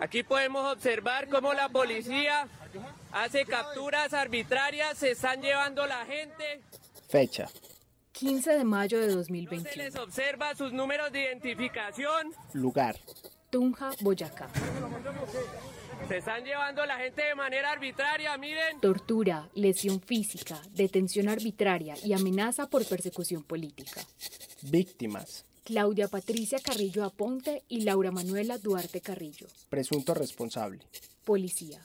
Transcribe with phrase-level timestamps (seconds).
[0.00, 2.46] Aquí podemos observar cómo la policía
[3.12, 6.60] hace capturas arbitrarias, se están llevando la gente.
[7.08, 7.48] Fecha.
[8.12, 9.70] 15 de mayo de 2021.
[9.70, 12.32] Se les observa sus números de identificación.
[12.52, 12.96] Lugar.
[13.50, 14.48] Tunja, Boyacá.
[16.06, 18.80] Se están llevando la gente de manera arbitraria, miren.
[18.80, 24.00] Tortura, lesión física, detención arbitraria y amenaza por persecución política.
[24.62, 25.47] Víctimas.
[25.68, 29.48] Claudia Patricia Carrillo Aponte y Laura Manuela Duarte Carrillo.
[29.68, 30.80] Presunto responsable.
[31.26, 31.84] Policía.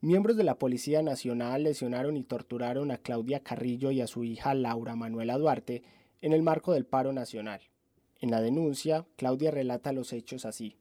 [0.00, 4.54] Miembros de la Policía Nacional lesionaron y torturaron a Claudia Carrillo y a su hija
[4.54, 5.82] Laura Manuela Duarte
[6.20, 7.62] en el marco del paro nacional.
[8.20, 10.76] En la denuncia, Claudia relata los hechos así.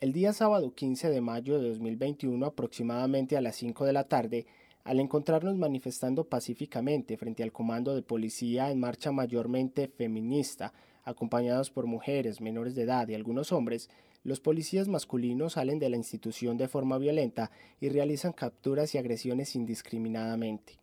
[0.00, 4.46] El día sábado 15 de mayo de 2021, aproximadamente a las 5 de la tarde,
[4.86, 11.86] al encontrarnos manifestando pacíficamente frente al comando de policía en marcha mayormente feminista, acompañados por
[11.86, 13.90] mujeres menores de edad y algunos hombres,
[14.22, 19.56] los policías masculinos salen de la institución de forma violenta y realizan capturas y agresiones
[19.56, 20.78] indiscriminadamente.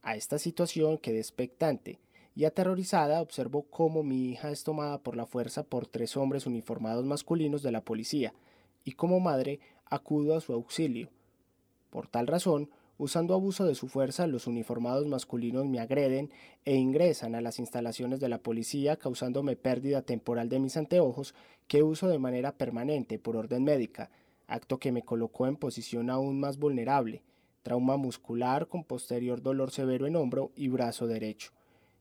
[0.00, 1.98] A esta situación quedé expectante
[2.34, 7.04] y aterrorizada observo cómo mi hija es tomada por la fuerza por tres hombres uniformados
[7.04, 8.32] masculinos de la policía,
[8.84, 11.10] y como madre acudo a su auxilio.
[11.90, 16.30] Por tal razón, Usando abuso de su fuerza, los uniformados masculinos me agreden
[16.64, 21.34] e ingresan a las instalaciones de la policía causándome pérdida temporal de mis anteojos
[21.66, 24.10] que uso de manera permanente por orden médica,
[24.46, 27.22] acto que me colocó en posición aún más vulnerable,
[27.62, 31.50] trauma muscular con posterior dolor severo en hombro y brazo derecho.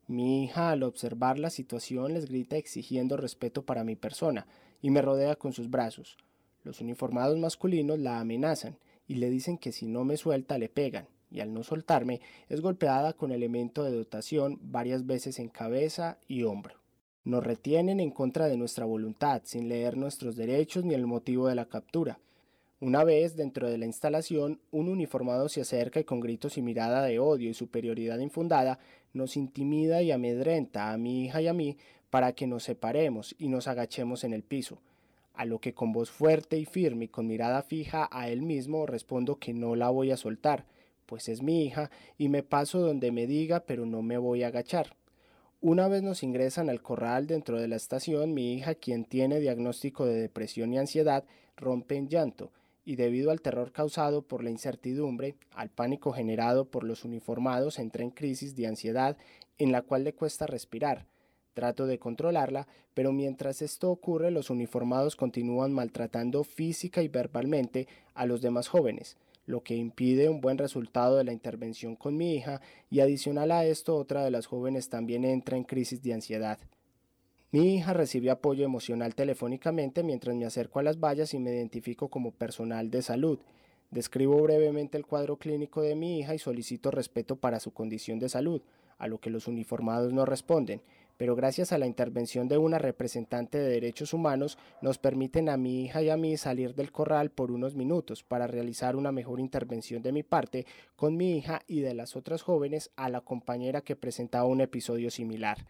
[0.07, 4.45] Mi hija al observar la situación les grita exigiendo respeto para mi persona
[4.81, 6.17] y me rodea con sus brazos.
[6.63, 8.77] Los uniformados masculinos la amenazan
[9.07, 12.61] y le dicen que si no me suelta le pegan, y al no soltarme es
[12.61, 16.75] golpeada con elemento de dotación varias veces en cabeza y hombro.
[17.23, 21.55] Nos retienen en contra de nuestra voluntad, sin leer nuestros derechos ni el motivo de
[21.55, 22.19] la captura.
[22.81, 27.01] Una vez dentro de la instalación, un uniformado se acerca y con gritos y mirada
[27.03, 28.77] de odio y superioridad infundada
[29.13, 31.77] nos intimida y amedrenta a mi hija y a mí
[32.09, 34.79] para que nos separemos y nos agachemos en el piso
[35.33, 38.85] a lo que con voz fuerte y firme y con mirada fija a él mismo
[38.85, 40.65] respondo que no la voy a soltar,
[41.05, 44.47] pues es mi hija y me paso donde me diga pero no me voy a
[44.47, 44.95] agachar.
[45.61, 50.05] Una vez nos ingresan al corral dentro de la estación, mi hija, quien tiene diagnóstico
[50.05, 51.23] de depresión y ansiedad,
[51.55, 52.51] rompe en llanto,
[52.83, 58.03] y debido al terror causado por la incertidumbre, al pánico generado por los uniformados, entra
[58.03, 59.15] en crisis de ansiedad
[59.57, 61.05] en la cual le cuesta respirar,
[61.53, 68.25] Trato de controlarla, pero mientras esto ocurre los uniformados continúan maltratando física y verbalmente a
[68.25, 72.61] los demás jóvenes, lo que impide un buen resultado de la intervención con mi hija
[72.89, 76.59] y adicional a esto otra de las jóvenes también entra en crisis de ansiedad.
[77.51, 82.07] Mi hija recibe apoyo emocional telefónicamente mientras me acerco a las vallas y me identifico
[82.07, 83.37] como personal de salud.
[83.91, 88.27] Describo brevemente el cuadro clínico de mi hija y solicito respeto para su condición de
[88.27, 88.63] salud,
[88.97, 90.81] a lo que los uniformados no responden,
[91.17, 95.83] pero gracias a la intervención de una representante de derechos humanos nos permiten a mi
[95.83, 100.01] hija y a mí salir del corral por unos minutos para realizar una mejor intervención
[100.01, 100.65] de mi parte
[100.95, 105.11] con mi hija y de las otras jóvenes a la compañera que presentaba un episodio
[105.11, 105.65] similar.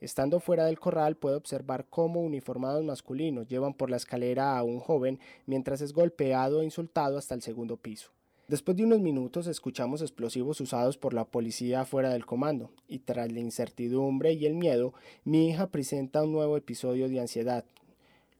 [0.00, 4.80] Estando fuera del corral puedo observar cómo uniformados masculinos llevan por la escalera a un
[4.80, 8.10] joven mientras es golpeado e insultado hasta el segundo piso.
[8.46, 13.32] Después de unos minutos escuchamos explosivos usados por la policía fuera del comando, y tras
[13.32, 14.92] la incertidumbre y el miedo,
[15.24, 17.64] mi hija presenta un nuevo episodio de ansiedad.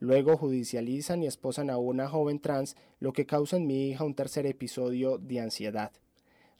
[0.00, 4.14] Luego judicializan y esposan a una joven trans, lo que causa en mi hija un
[4.14, 5.90] tercer episodio de ansiedad.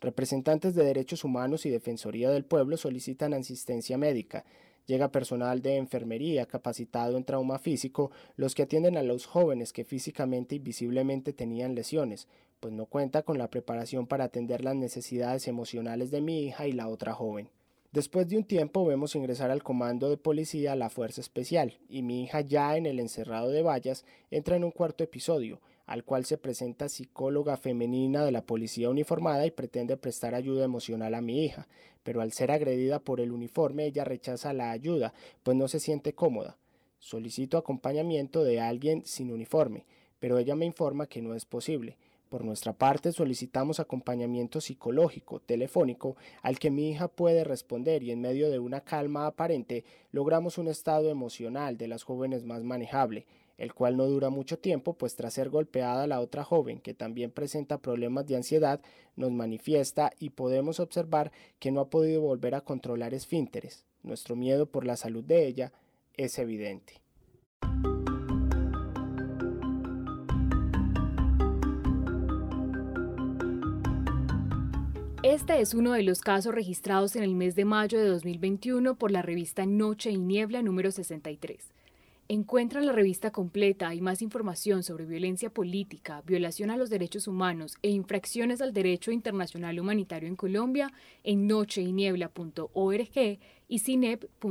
[0.00, 4.46] Representantes de derechos humanos y Defensoría del Pueblo solicitan asistencia médica,
[4.86, 9.84] Llega personal de enfermería capacitado en trauma físico, los que atienden a los jóvenes que
[9.84, 12.28] físicamente y visiblemente tenían lesiones,
[12.64, 16.72] pues no cuenta con la preparación para atender las necesidades emocionales de mi hija y
[16.72, 17.50] la otra joven.
[17.92, 22.22] Después de un tiempo vemos ingresar al comando de policía la Fuerza Especial y mi
[22.22, 26.38] hija ya en el encerrado de vallas entra en un cuarto episodio, al cual se
[26.38, 31.68] presenta psicóloga femenina de la policía uniformada y pretende prestar ayuda emocional a mi hija,
[32.02, 35.12] pero al ser agredida por el uniforme ella rechaza la ayuda,
[35.42, 36.56] pues no se siente cómoda.
[36.98, 39.84] Solicito acompañamiento de alguien sin uniforme,
[40.18, 41.98] pero ella me informa que no es posible.
[42.34, 48.20] Por nuestra parte solicitamos acompañamiento psicológico, telefónico, al que mi hija puede responder y en
[48.20, 53.24] medio de una calma aparente logramos un estado emocional de las jóvenes más manejable,
[53.56, 57.30] el cual no dura mucho tiempo, pues tras ser golpeada la otra joven, que también
[57.30, 58.80] presenta problemas de ansiedad,
[59.14, 63.86] nos manifiesta y podemos observar que no ha podido volver a controlar esfínteres.
[64.02, 65.72] Nuestro miedo por la salud de ella
[66.14, 66.94] es evidente.
[75.24, 79.10] Este es uno de los casos registrados en el mes de mayo de 2021 por
[79.10, 81.72] la revista Noche y Niebla número 63.
[82.28, 87.78] Encuentra la revista completa y más información sobre violencia política, violación a los derechos humanos
[87.80, 90.92] e infracciones al derecho internacional humanitario en Colombia
[91.22, 94.44] en nocheyniebla.org y cinep.org.co.